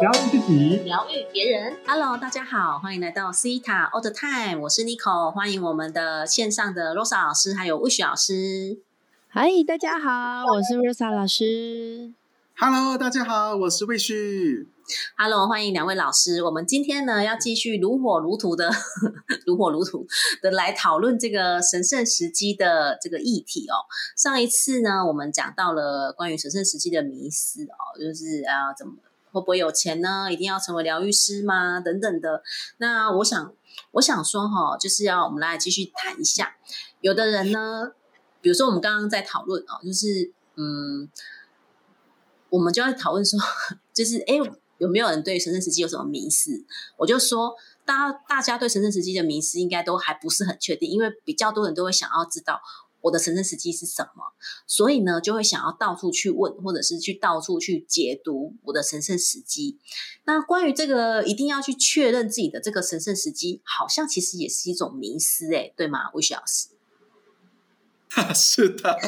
[0.00, 1.76] 疗愈自己，疗愈别人。
[1.84, 8.78] Hello，大家好，欢迎来到 Cita All the Time，我是 Nico，欢迎我们的线上的 Rosa 老师，还有 Wish 老师。
[9.26, 12.12] 嗨，大家好，我是 Rosa 老师。
[12.56, 14.66] Hello，大家好，我是 Wish。
[15.16, 16.44] Hello，欢迎两位老师。
[16.44, 18.70] 我们今天呢，要继续如火如荼的、
[19.46, 20.06] 如火如荼
[20.40, 23.82] 的来讨论这个神圣时机的这个议题哦。
[24.16, 28.94] 上一次呢，我们讲到了关于神圣时机的迷思哦，就是啊，怎么
[29.32, 30.28] 会不会有钱呢？
[30.30, 31.80] 一定要成为疗愈师吗？
[31.80, 32.42] 等等的。
[32.78, 33.52] 那我想，
[33.92, 36.56] 我想说哈，就是要我们来继续谈一下。
[37.00, 37.92] 有的人呢，
[38.40, 41.10] 比如说我们刚刚在讨论哦，就是嗯，
[42.50, 43.38] 我们就要讨论说，
[43.94, 44.34] 就是哎。
[44.78, 46.64] 有没有人对神圣时期有什么迷思？
[46.96, 47.52] 我就说，
[47.84, 52.60] 大家大家对神圣时机的迷思应该都还不是很确定，因为比较多人都会想要知道
[53.00, 54.32] 我的神圣时机是什么，
[54.66, 59.78] 所以呢，就会想要到处去问，或者是去到处去解读我的神圣时机。
[60.24, 66.10] 那关于这个一定要去确认自己的这个神圣时机，好像其实也是一种迷思，哎，对吗？
[66.14, 66.68] 魏雪老师？
[68.34, 68.98] 是的。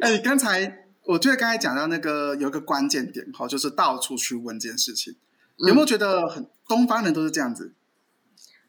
[0.00, 0.84] 哎，刚才。
[1.08, 5.14] 我觉得刚才讲到那个有一个关键点哈，就是到处去问这件事情，
[5.58, 7.74] 有没有觉得很东方人都是这样子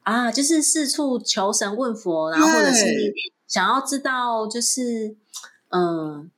[0.04, 0.32] 啊？
[0.32, 2.86] 就是四处求神问佛，然后或者是
[3.48, 5.16] 想要知道，就是
[5.70, 6.30] 嗯，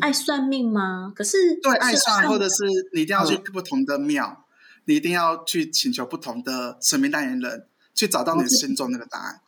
[0.00, 1.12] 爱算命吗？
[1.14, 4.44] 可是对爱算，或者是你一定要去不同的庙，
[4.84, 9.40] 你一定要去请求不同的神明代言人，去找到你心中那个答案。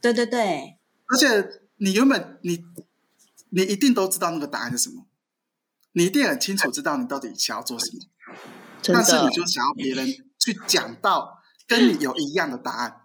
[0.00, 2.64] 对对对，而且你原本你
[3.50, 5.04] 你一定都知道那个答案是什么。
[5.92, 8.02] 你一定很清楚知道你到底想要做什么，
[8.84, 10.06] 但是你就想要别人
[10.38, 13.00] 去讲到跟你有一样的答案，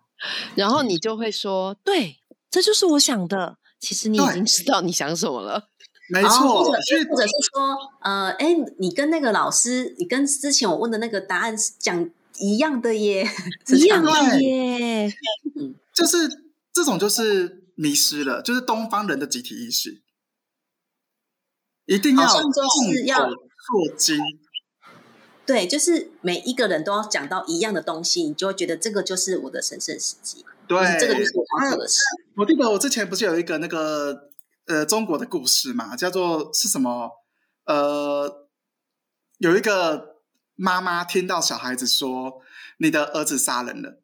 [0.53, 2.19] 然后你就会说：“对，
[2.55, 5.67] 这就是我想的。”其实你已经知道你想什么了，
[6.09, 6.63] 没错。
[6.63, 13.29] 或者或者是说，呃，哎，你跟那个老师，你跟之前我问的那个答案是讲一样的耶，
[13.67, 15.13] 一样的耶。
[15.55, 16.29] 嗯，就是
[16.71, 20.01] 这种就是迷失了，就是东方人的集体意识。
[21.85, 24.17] 一定要就是要做精，
[25.45, 30.45] 对，就是每一个人都要讲到一样的东西，你就会觉得这个就是我的神圣时机。
[30.67, 31.99] 对，这个就是我的事。
[32.35, 34.29] 我记得我之前不是有一个那个
[34.67, 37.11] 呃中国的故事嘛，叫做是什么？
[37.65, 38.47] 呃，
[39.37, 40.17] 有一个
[40.55, 42.41] 妈妈听到小孩子说
[42.79, 44.01] 你的儿子杀人了，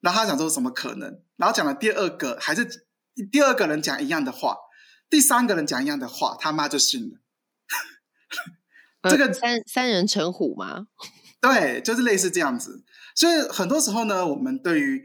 [0.00, 1.20] 然后他想说怎么可能？
[1.36, 2.66] 然后讲了第二个，还是
[3.30, 4.56] 第二个人讲一样的话。
[5.10, 7.20] 第三个人讲一样的话，他妈就信了。
[9.08, 10.88] 这个三三人成虎吗？
[11.40, 12.84] 对，就是类似这样子。
[13.14, 15.02] 所以很多时候呢，我们对于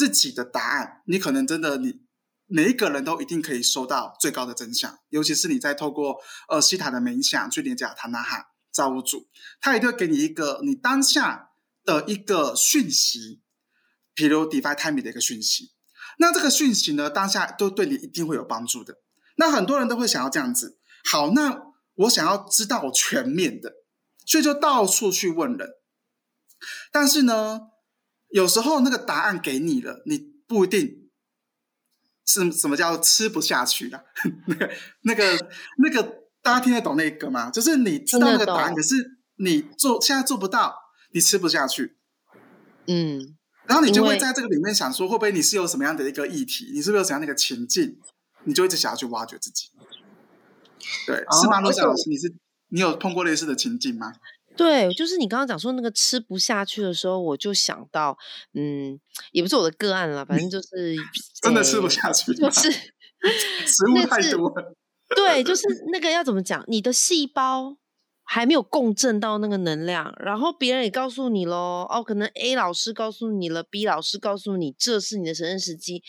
[0.00, 2.00] 自己的答案，你可能真的你
[2.46, 4.98] 每一个人都一定可以收到最高的真相。
[5.10, 6.16] 尤其是你在透过
[6.48, 9.28] 呃西塔的冥想去连接塔纳哈造物主，
[9.60, 11.50] 他一定会给你一个你当下
[11.84, 13.42] 的一个讯息，
[14.14, 15.72] 比如 Divine Time 的一个讯息。
[16.16, 19.02] 那这个讯息呢，当下都对你一定会有帮助的。
[19.36, 21.60] 那很多人都会想要这样子，好，那
[21.96, 23.74] 我想要知道全面的，
[24.24, 25.68] 所以就到处去问人。
[26.90, 27.60] 但是呢，
[28.30, 31.10] 有时候那个答案给你了，你不一定
[32.26, 34.04] 是什么叫吃不下去的。
[34.46, 34.70] 那个、
[35.02, 36.02] 那个、那个，
[36.42, 37.50] 大家听得懂那个吗？
[37.50, 38.94] 就是你知道那个答案，可是
[39.36, 40.74] 你做现在做不到，
[41.12, 41.98] 你吃不下去。
[42.86, 43.36] 嗯，
[43.66, 46.70] 然后你就会在这个里面想说，会不会你是有什么样的一个议题？
[46.72, 47.98] 你是不是有什么样的一个情境？
[48.44, 49.66] 你就一直想要去挖掘自己，
[51.06, 51.60] 对，是吗？
[51.60, 52.34] 罗小老师，你是
[52.68, 54.14] 你有碰过类似的情境吗？
[54.56, 58.16] 对，就是你刚刚讲说那个吃不下去的时候，我就想到，
[58.54, 58.98] 嗯，
[59.32, 60.96] 也不是我的个案了，反正就是
[61.42, 62.70] 真的吃不下去，就是
[63.66, 64.52] 食物太多。
[65.14, 65.62] 对，就是
[65.92, 66.64] 那个要怎么讲？
[66.68, 67.76] 你的细胞
[68.22, 76.02] 还没有共振到那个能量，然后别人也告诉你喽，哦，可能 A 老师告诉你了，B 老师告诉你，这是你的神圣时机。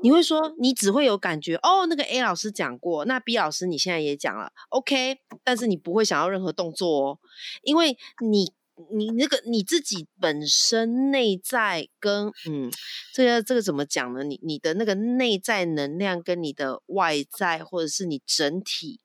[0.00, 7.18] 你会说，你只会有感觉哦，那个 A 老师讲过，那 B 老师你现在也讲了，OK，但是你不会想要任何动作哦，
[7.62, 8.52] 因为你
[8.90, 12.70] 你那个你自己本身内在跟嗯，
[13.12, 14.22] 这个这个怎么讲呢？
[14.22, 19.00] 你你的那个内在能量跟你的外在或者是你整体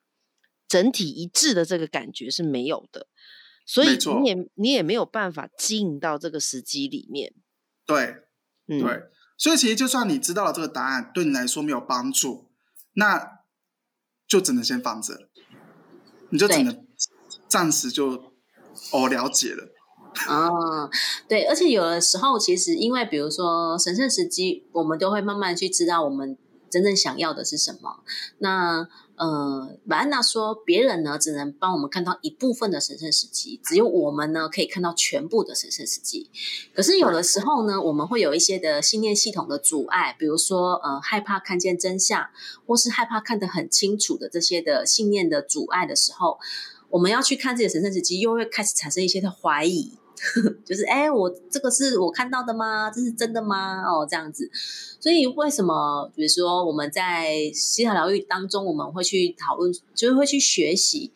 [0.68, 3.08] 整体一致的这个感觉是没有的，
[3.66, 7.34] 所以你也你也没有办法进到这个时机里面，
[7.84, 8.22] 对，
[8.68, 9.02] 嗯，对。
[9.36, 12.50] 所以，其实就算你知道了这个答案，对你来说没有帮助，
[12.94, 13.40] 那
[14.26, 15.28] 就只能先放着，
[16.30, 16.86] 你就只能
[17.48, 18.32] 暂时就
[18.92, 19.72] 哦了解了。
[20.28, 20.88] 啊，
[21.28, 26.38] 对，而且有的时候，其实因为比如说神圣时机，我们都会慢慢去知道我们。
[26.74, 28.00] 真正想要的是什么？
[28.38, 36.28] 那呃，马安娜说，别人呢只能帮我们看到一部分的神圣时机，只有我们呢可以看到全部的神圣时机。
[36.74, 42.26] 可是有的时候呢，我们会有一些的信念系统的阻碍，比如说呃，害怕看见真相，
[42.66, 46.40] 或是害怕看得很清楚的这些的信念的阻碍的时候，
[46.90, 49.96] 我们要去看自己的神圣时机，又会开始产生一些的怀疑。
[50.64, 52.90] 就是哎，我这个是我看到的吗？
[52.90, 53.82] 这是真的吗？
[53.82, 54.50] 哦，这样子。
[55.00, 61.12] 所以为什么，比如说我们在西塔疗愈当中，我们会去讨论，就是会去学习。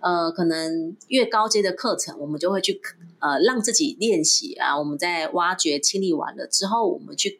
[0.00, 2.80] 呃，可能越高阶的课程，我们就会去
[3.18, 4.78] 呃让自己练习啊。
[4.78, 7.38] 我们在挖掘、清理完了之后，我们去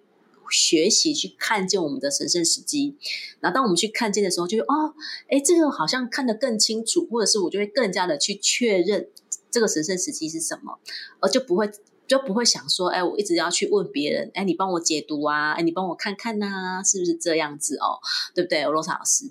[0.50, 2.96] 学习，去看见我们的神圣时机。
[3.40, 4.94] 然后当我们去看见的时候，就哦，
[5.30, 9.08] 哎，这个好像看得更清楚，或者是我就会更加的去确认。
[9.50, 10.78] 这个神圣时机是什么？
[11.20, 11.70] 而就不会
[12.06, 18.00] 就不会想说，哎，我一直要去问别人，哎，你帮我解读啊，哎，你帮我看看呐，是不是这样子哦？
[18.34, 19.30] 对不对，罗莎老师？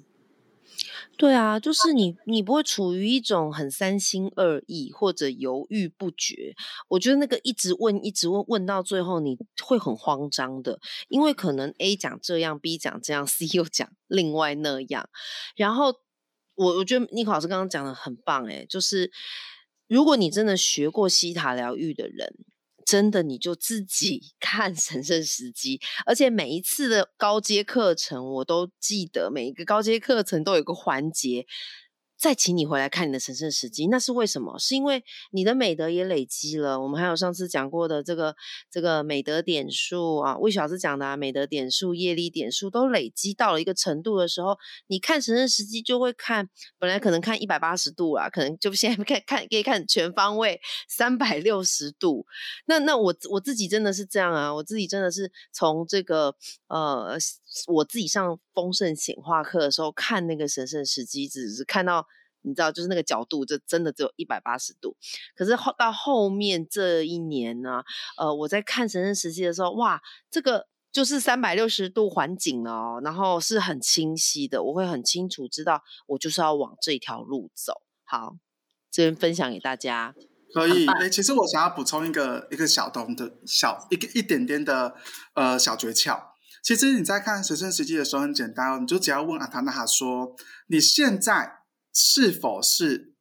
[1.18, 6.56] 对啊，就是你，你不会处于一种很三心二意或者犹豫不决。
[6.88, 10.80] 我觉得那个一直问，一直问，问到最后你会很慌张的，
[11.10, 15.10] 因为可能 A 讲这样，B 讲这样，C 又讲另外那样。
[15.58, 15.94] 然后
[16.56, 19.12] 我我觉得尼克老师刚刚讲的很棒，哎，就是。
[19.90, 22.36] 如果你真的学过西塔疗愈的人，
[22.86, 31.46] 真的你就自己 看神圣时机，而且每一次的高阶课程，我都记得每一个高阶课程都有个环节。
[32.20, 34.60] 再请你回来看你的神圣时机，那是为什么？
[34.60, 35.02] 是因为
[35.32, 36.78] 你的美德也累积了。
[36.82, 38.36] 我们还有上次讲过的这个
[38.70, 44.58] 这个美德点数啊，魏小师讲的啊，美德点数、业力点数都累积到了一个程度的时候，
[44.88, 52.26] 你看神圣时机就会看，本来可能看一百八十度啦，可能就现在 看看可以看全方位三百六十度。
[52.66, 56.36] 那那我我自己真的是这样啊，我自己真的是从这个
[56.68, 57.18] 呃，
[57.68, 62.06] 我自己上丰盛显化课的时候看那个神圣时机，只是看到。
[62.42, 64.96] 你知道，就是那个角度，就真的只有一百八十度。
[65.36, 67.84] 可是后到后面这一年呢，
[68.18, 70.02] 呃，我在看神圣时期的时候，哇，
[70.32, 77.82] 这个就是三百六十度环景哦，然后是很清晰的，我会很清楚知道我就是要往这条路走。
[78.06, 78.38] 好，
[78.90, 80.16] 这边分享给大家。
[80.54, 84.96] 可以，哎，其实我想要补充一个一个小东的小一个一点点的
[85.36, 86.20] 呃小诀窍。
[86.64, 90.36] 其实你在看神圣时期的时候很简单哦，你就只要问阿塔纳哈说，
[90.68, 91.59] 你现在。
[91.94, 93.16] 是否是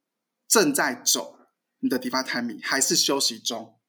[0.47, 1.37] 正在走
[1.79, 3.79] 你的 d i v i timing，还是休息中，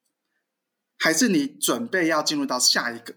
[0.97, 3.15] 还是你准备要进入到下一个？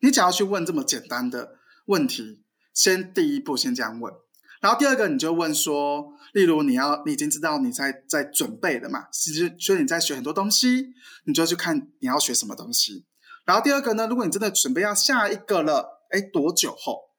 [0.00, 2.44] 你只要去问这么简单的问题，
[2.74, 4.12] 先第一步先这样问，
[4.60, 10.94] 然后第二个你就问说，例如你要你已经知道你在在准备了嘛，其实所以你在学很多东西，
[11.26, 13.06] 你就去看你要学什么东西。
[13.44, 17.10] 然后第二个呢，如果你真的准备要下一个了，哎，多久后？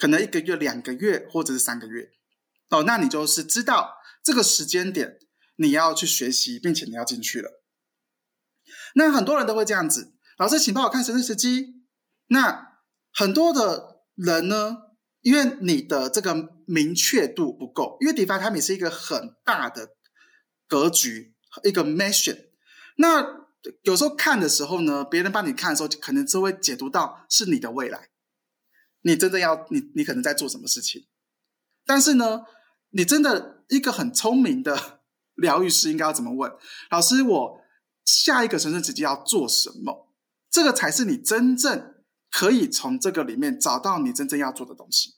[0.00, 2.10] 可能一个月、两个月，或者是三个月。
[2.70, 5.18] 哦，那你就是知道这个时间点
[5.56, 7.62] 你要去学习，并且你要进去了。
[8.94, 11.84] 那很多人都会这样子，老师，请帮我看神圣时机。
[12.28, 12.80] 那
[13.12, 14.78] 很多的人呢，
[15.20, 16.34] 因为你的这个
[16.66, 19.90] 明确度不够，因为 DeFi 它也是一个很大的
[20.66, 22.48] 格局，一个 mission。
[22.96, 23.44] 那
[23.82, 28.08] 有时候看的时候呢，别人帮你看的时候，可能就会解读到是你的未来，
[29.02, 31.06] 你真的要你你可能在做什么事情。
[31.84, 32.42] 但是呢，
[32.94, 35.00] 你真的一个很聪明的
[35.34, 36.50] 疗愈师应该要怎么问
[36.90, 37.22] 老师？
[37.22, 37.60] 我
[38.04, 40.08] 下一个神圣时机要做什么？
[40.48, 41.94] 这个才是你真正
[42.30, 45.14] 可以从这个里面找到你真正要做的东西。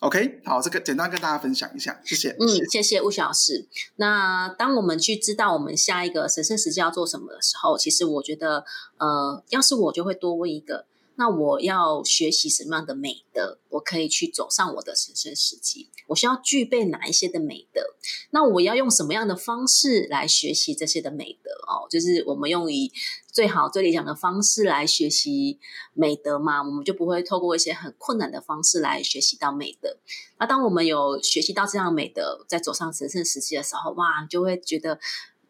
[0.00, 2.30] OK，好，这个简单跟大家分享一下，谢谢。
[2.38, 3.68] 嗯，谢谢吴老师。
[3.96, 8.64] 那当我们去知道我们下一个神圣时机要做什么的时候，其实我觉得，
[8.98, 10.86] 呃，要是我就会多问一个。
[11.18, 13.58] 那我要学习什么样的美德？
[13.70, 15.90] 我可以去走上我的神圣时机。
[16.06, 17.82] 我需要具备哪一些的美德？
[18.30, 21.50] 那我要用什么样的方式来学习这些的美德？
[21.66, 22.92] 哦，就是我们用以
[23.26, 25.58] 最好、最理想的方式来学习
[25.92, 29.98] 美德嘛，我们就不会透过一些很困难的方式来学习到美德。
[30.38, 35.00] 那当我们有学习到这样美德，在走上神圣时期的时候，哇，就会觉得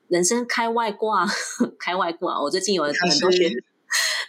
[0.08, 1.26] 人生开外挂，
[1.78, 2.40] 开外挂。
[2.42, 3.50] 我最近有很多学。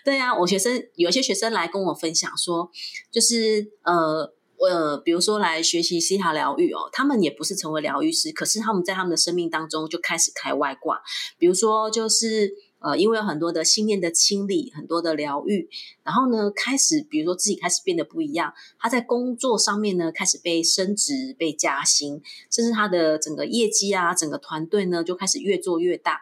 [0.03, 2.71] 对啊，我学生有些学生来跟我分享说，
[3.11, 11.01] 就是呃呃，比如说来学习西塔疗愈哦，他们也不是成为疗愈师，可是他们在他们的生命当中就开始开外挂，
[11.37, 15.69] 比如说就是呃，因为有很多的信念的清理，很多的疗愈，
[16.03, 26.21] 然后呢，开始比如说自己开始变得不一样，他在工作上面呢开始被升职、被加薪，甚至他的整个业绩啊，整个团队呢就开始越做越大，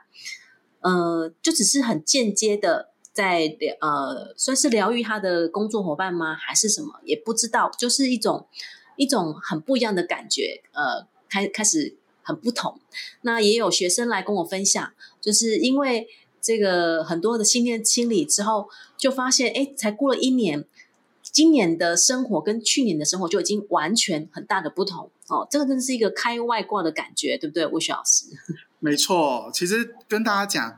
[0.82, 2.90] 呃，就只是很间接的。
[3.18, 6.36] 在呃，算是疗愈他的工作伙伴吗？
[6.36, 7.00] 还是什么？
[7.04, 8.46] 也不知道，就是一种
[8.96, 10.62] 一种很不一样的感觉。
[10.74, 12.80] 呃，开开始很不同。
[13.22, 16.08] 那也有学生来跟我分享，就是因为
[16.40, 20.66] 这个很多的信念清理之后，就发现，哎，才过了一年。
[21.30, 28.26] 今年的生活跟去年的生活就已经完全很大的不同哦，这个真是一个开外挂的感觉，对不对，魏雪老师？
[28.80, 30.78] 没错，其实跟大家讲，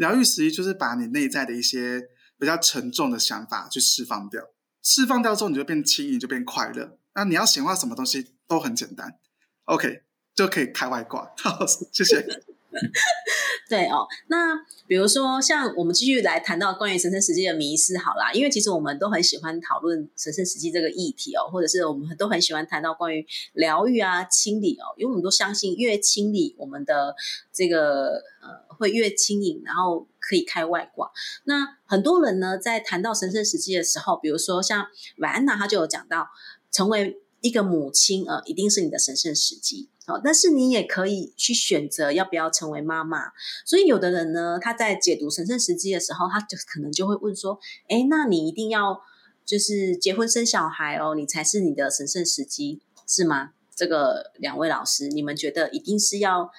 [0.00, 4.42] 疗愈实际就是把你内在的一些比较沉重的想法去释放掉，
[4.82, 6.96] 释放掉之后你就变轻盈，就变快乐。
[7.14, 9.18] 那你要显化什么东西都很简单
[9.64, 10.04] ，OK
[10.34, 11.30] 就可以开外挂。
[11.36, 12.26] 好，谢谢。
[13.68, 27.14] 对哦，那比如说像我们继续来谈到关于神圣时机的迷思，好啦，因为其实我们都很喜欢讨论神圣时机这个议题哦，或者是我们都很喜欢谈到关于疗愈啊、清理哦，因为我们都相信越清理我们的
[27.52, 31.10] 这个呃会越轻盈，然后可以开外挂。
[31.44, 34.86] 那很多人呢在谈到神圣时机的时候，比如说像
[35.18, 36.28] 婉安娜，她就有讲到
[36.72, 39.88] 成为一个母亲呃，一定是你的神圣时机。
[40.24, 43.30] 但是你也可以去选择要不要成为妈妈，
[43.64, 49.00] 所以有的人呢，他在解读神圣时机的时候，他就可能就会问说：“哎，那你一定要
[49.46, 56.50] 就是结婚生小孩哦，你才是你的神圣时机，是吗？”这个两位老师，你们觉得一定是要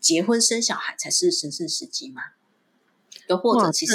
[0.00, 2.22] 结婚生小孩才是神圣时机吗？
[3.28, 3.94] 又或者其实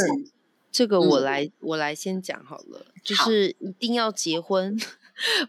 [0.72, 4.80] 这个我来我来先讲好了，就是一定要结婚。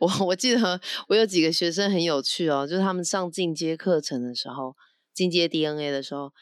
[0.01, 4.77] 我我记得我有几个学生很有趣哦，就是他们上进阶课程的时候，
[5.15, 6.33] 进阶 DNA 的时候，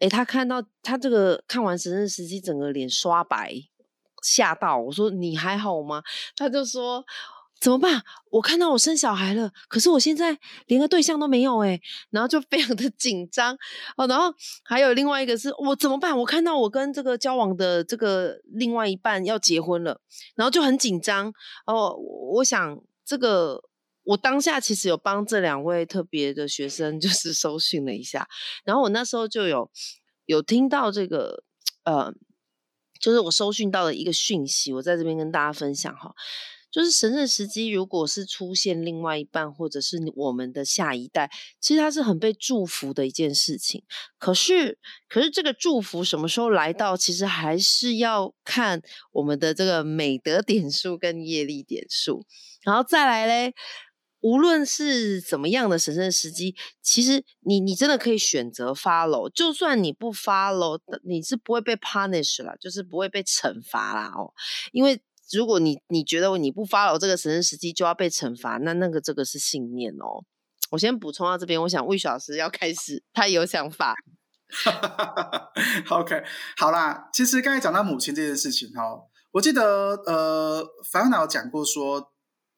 [0.00, 3.54] 诶，他看到他这个看完神圣时期，整个脸刷白，
[4.22, 6.02] 吓到我说你还好吗？
[6.36, 7.04] 他就说。
[7.60, 8.02] 怎么办？
[8.30, 13.54] 我看到我生小孩了，可是我现在连个对象都没有哎，然后就非常的 紧张
[13.98, 14.06] 哦。
[14.06, 16.16] 然后还有另外一个是我怎么办？
[16.18, 20.00] 我看到我跟这个交往的这个另外一半要结婚了，
[20.34, 21.32] 然后就很紧张
[21.66, 21.94] 哦。
[22.32, 23.62] 我想这个
[24.04, 28.26] 我当下其实有帮这两位特别的学生 就是搜寻了一下，
[28.64, 29.70] 然后我那时候就有
[30.24, 31.44] 有听到这个
[31.84, 32.10] 呃，
[32.98, 36.14] 就是我搜寻到的一个讯息，我在这边跟大家分享哈。
[36.70, 41.28] 就是神圣时机，如果是出现另外一半，或者是我们的下一代，
[41.60, 43.82] 其实它是很被祝福的一件事情。
[44.18, 48.80] 可是，可是这个祝福什么时候来到，其实还是要看
[49.12, 52.24] 我们的这个美德点数跟业力点数。
[52.62, 53.54] 然后再来嘞，
[54.20, 64.32] 无论是怎么样的神圣时机，其实你你真的可以选择 follow，就算你不 follow，你是不会被 punish 了，就是不会被惩罚啦哦，
[64.70, 65.02] 因为。
[65.32, 70.24] 如果你你觉得你不发了这个神圣时机就要被惩罚，那那个这个是信念哦。
[70.70, 73.94] 我先补充到这边，我想魏老师要开始，他有想法。
[75.90, 76.24] OK，
[76.56, 82.12] 好啦，其实刚才讲到母亲这件事情哦，我记得呃，烦恼讲过说，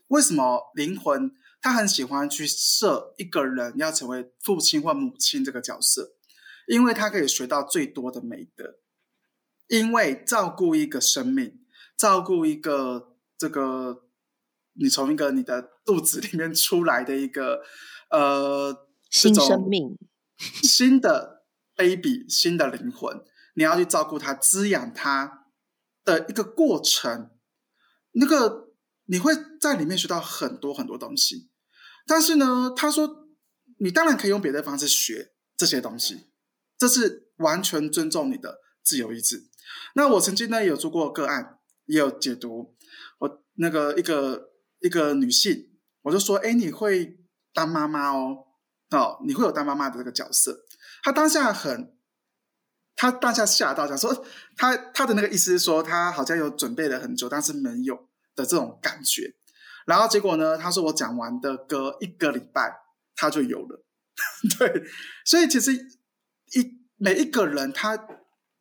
[0.09, 6.13] 为什么灵魂他很喜欢去设一个人要成为父亲或母亲这个角色，
[6.67, 8.79] 因为他可以学到最多的美德，
[9.69, 11.62] 因为照顾一个生命。
[12.03, 14.03] 照顾一个这个，
[14.73, 17.63] 你从一个你的肚子里面出来的一个
[18.11, 19.97] 呃新生命、
[20.37, 21.45] 新的
[21.77, 23.23] baby、新的灵魂，
[23.55, 25.47] 你要去照顾它、滋养它
[26.05, 27.31] 的一个过程，
[28.15, 28.73] 那个
[29.05, 31.51] 你会在里面学到很多很多东西。
[32.05, 33.29] 但是呢，他说
[33.79, 36.27] 你当然可以用别的方式学这些东西，
[36.77, 39.45] 这是完全尊重你的自由意志。
[39.95, 41.61] 那我曾经呢有做过个案。
[41.93, 42.75] 也有解读，
[43.19, 44.49] 我那个一个
[44.81, 45.69] 一个女性，
[46.01, 47.19] 我就说，哎，你会
[47.53, 48.47] 当妈妈哦，
[48.93, 50.65] 哦，你会有当妈妈的这个角色。
[51.03, 51.95] 她当下很，
[52.97, 54.25] 她当下吓到，讲说，
[54.57, 59.35] 她她的那个意思是说，她好像有准备了很久，但是没有的这种感觉。
[59.85, 62.75] 然后结果呢，她说我讲完的隔一个礼拜，
[63.15, 63.85] 她就有了。
[64.59, 64.85] 对，
[65.27, 67.99] 所以其实一每一个人他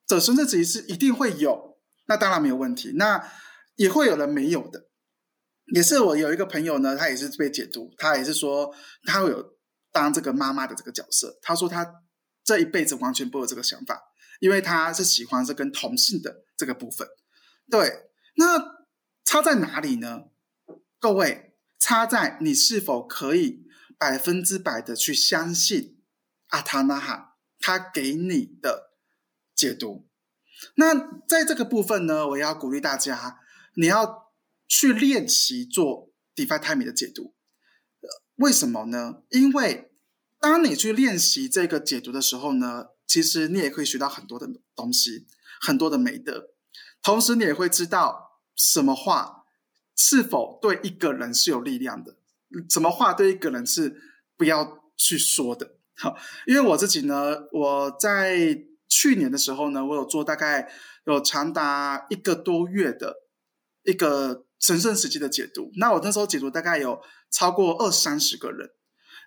[0.10, 1.71] 的生这子是一定会有。
[2.12, 3.26] 那当然没有问题，那
[3.78, 4.90] 也会有人没有的，
[5.74, 9.58] 也是我有一个朋友呢，他也是被解读，他也是说他会有
[9.94, 11.90] 当这个妈妈的这个角色，他说他
[12.44, 13.98] 这一辈子完全不有这个想法，
[14.42, 17.08] 因为他是喜欢是跟同性的这个部分。
[17.70, 18.60] 对，那
[19.24, 20.24] 差在哪里呢？
[21.00, 23.64] 各位，差在你是否可以
[23.98, 26.04] 百分之百的去相信
[26.48, 28.92] 阿塔纳哈他给你的
[29.56, 30.11] 解读。
[30.76, 30.94] 那
[31.28, 33.40] 在这个部分呢，我要鼓励大家，
[33.76, 34.32] 你要
[34.68, 37.34] 去练习做 Defi Time 的解读。
[38.36, 39.22] 为什么呢？
[39.30, 39.92] 因为
[40.40, 45.28] 当你去练习这个解读的时候呢，其实你也可以学到很多的东西，
[45.60, 46.50] 很多的美德。
[47.04, 49.46] 同时你也会知道什么话
[49.96, 52.16] 是否对一个人是有力量的，
[52.70, 54.02] 什么话对一个人是
[54.38, 55.76] 不要去说的。
[55.98, 56.18] 好，
[56.48, 60.70] 因为我自己呢，我在去年的时候呢，我有做大概
[61.06, 63.16] 有长达一个多月的
[63.84, 65.72] 一个神圣时期的解读。
[65.78, 68.70] 那我那时候解读大概有超过二三十个人，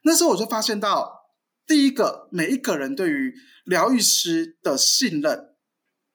[0.04, 1.30] 那时候我就发现到，
[1.66, 5.56] 第一个，每一个人对于疗愈师的信任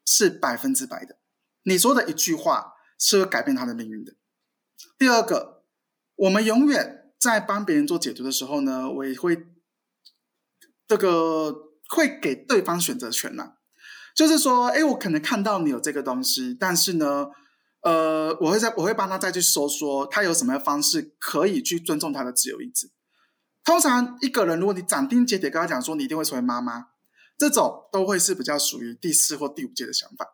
[0.05, 1.17] 是百分之百的。
[1.63, 4.13] 你说的一句话是会改变他的命运的。
[4.99, 5.63] 第二个，
[6.15, 9.47] 我们永远在帮别人做解读的时候呢，我也会
[10.87, 13.53] 这个会给对方选择权呐。
[14.15, 17.27] 就是说，哎，我可能看到你有这个东西，但是呢，
[17.84, 22.91] 呃，我会在我会帮他再去搜索他有什么样方式可以去尊重他的自由意志。
[23.63, 26.88] 通常一个人，如果你斩钉截铁跟他讲说你一定会成为妈妈，
[27.38, 30.25] 这种都会是比较属于第四或第五届的想法。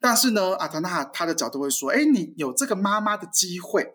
[0.00, 3.94] 但是呢，阿塔纳他的角度会说：“哎，你有这个妈妈的机会，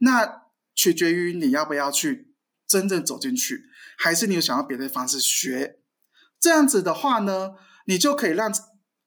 [0.00, 0.42] 那
[0.74, 2.34] 取决于你要不要去
[2.66, 3.64] 真正走进去，
[3.98, 5.79] 还是你有想要别的方式学。
[6.40, 7.50] 这样子的话呢，
[7.86, 8.52] 你就可以让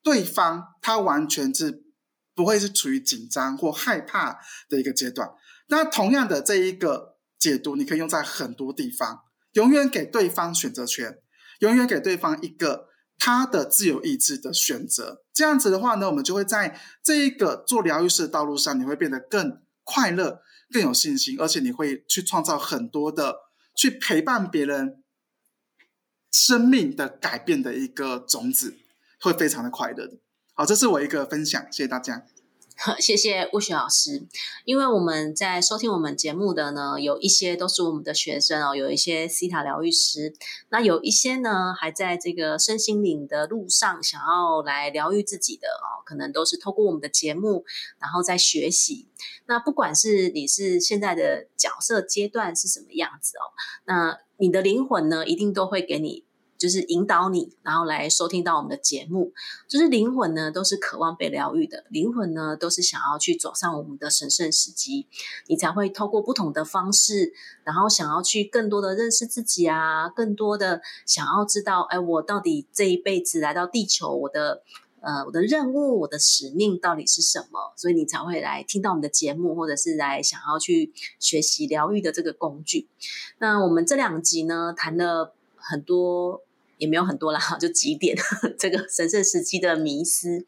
[0.02, 1.84] 对方他完全是
[2.34, 4.38] 不会是处于紧张或害怕
[4.68, 5.28] 的一个阶段。
[5.68, 9.20] 那同样的这一个解读，你可以用在很多地方，
[9.52, 11.18] 永远给对方选择权，
[11.60, 20.40] 永远给对方一个。”他的自由意志的选择，这样子的话呢，我们就会在这一个做疗愈师的道路上，你会变得更快乐、
[20.72, 23.36] 更有信心，而且你会去创造很多的
[23.76, 25.03] 去陪伴别人
[26.34, 28.74] 生命的改变的一个种子，
[29.20, 30.10] 会非常的快乐。
[30.52, 32.26] 好，这是我一个分享，谢谢大家。
[32.98, 34.26] 谢谢吴雪老师，
[34.64, 40.34] 因为我们在收听我们节目的呢，有一些都是我们的学生哦，有一些西塔疗愈师，
[40.70, 47.64] 那有一些呢还在这个身心灵的路上，想要来疗愈自己的哦，可能都是透过我们的节目，
[48.00, 49.06] 然后在学习。
[49.46, 56.24] 那不管是你是现在的角色阶段是什么样子哦，那你的灵魂呢，一定都会给你。
[56.64, 59.34] 就是引导你，然后来收听到我们的节目。
[59.68, 65.06] 就是灵魂呢，都是渴望被疗愈的；灵魂呢，都是想要去走上我们的神圣时机。
[65.46, 74.62] 你才会透过不同的方式，然后想要去更多的认识自己啊，更多的想要知道，哎，我到底这一辈子来到地球，我的
[75.02, 77.74] 呃，我的任务，我的使命到底是什么？
[77.76, 82.88] 所以你才会来听到我们的节目，或者是来想要去学习疗愈的这个工具。
[83.36, 86.40] 那我们这两集呢，谈了很多。
[86.78, 88.16] 也没有很多啦， 就几点
[88.58, 90.44] 这个神圣时机的迷思，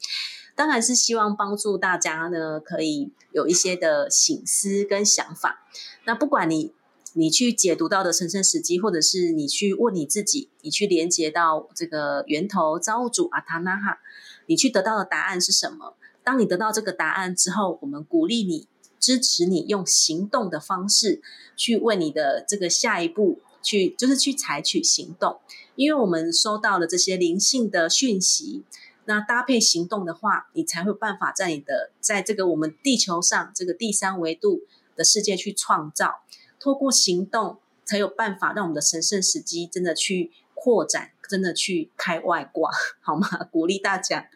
[0.55, 5.67] 当然是希望帮助大家呢，可以有一些的醒思跟想法。
[6.05, 6.73] 那不管你
[7.12, 13.99] 你去解读到的神圣时机，或者是你去问你自己，你去连接到这个源头造物主阿塔纳哈，
[14.47, 15.95] 你去得到的答案是什么？
[16.25, 18.67] 当你得到这个答案之后，我们鼓励你、
[18.99, 21.23] 支持你，用行动的方式
[21.57, 23.41] 去为你的这个下一步。
[23.62, 25.41] 去就是去采取行动，
[25.77, 28.65] 因为我们收到了这些灵性的讯息，
[29.05, 34.62] 那搭配行动的话，你才会办法在你的在这个我们地球上这个第三维度
[34.97, 36.23] 的世界去创造。
[36.59, 43.29] 透过行动，才有办法让我们的神圣时机真的去扩展，真的去开外挂， 好吗？
[43.53, 44.29] 鼓励大家。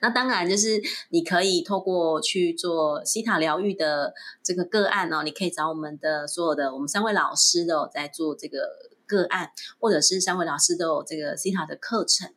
[0.00, 8.60] 那当然，就是你可以透过去做西塔疗愈的这个个案哦，你可以找我们的所有的我们三位老师都有在做这个
[9.06, 12.32] 个案，或者是三位老师都有这个西塔的课程，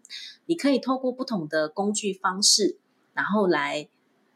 [0.46, 2.78] 你可以透过不同的工具方式，
[3.14, 3.90] 然后来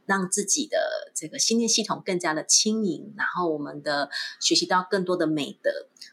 [0.06, 5.72] 让自己的这个心念系统更加的轻盈，然后我们的学习到更多的美德。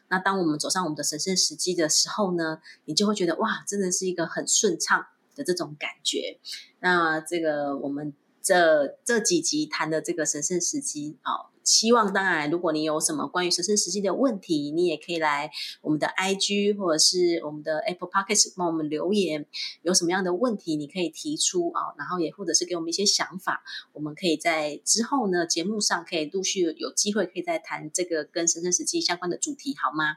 [0.09, 5.05] 那当我们走上我们的神圣时机的时候呢，你就会觉得哇，真的是一个很顺畅。
[5.35, 6.37] 的这种感觉，
[6.81, 8.13] 那这个我们
[8.49, 11.53] 这这几集谈的这个神圣时机啊。
[11.61, 19.45] 希望当然，如果你有什么关于神圣时机的问题，你也可以来我们的 IG 或者是我们的 Apple Podcast 帮我们留言。
[19.83, 23.61] 有什么样的问题，你可以提出啊，然后也或者是给我们一些想法，
[23.93, 30.15] 我们可以在之后呢节目上可以陆续有机会可以再谈这个跟神圣时机相关的主题，好吗？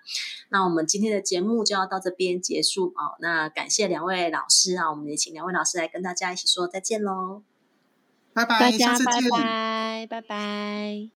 [0.49, 3.19] 那我们今天的节目就要到这边结束哦。
[3.21, 7.43] 那感谢两位老师啊，我们也请两位老师来跟大家一起说再见喽。
[8.35, 11.09] 拜拜，大家拜拜，拜拜。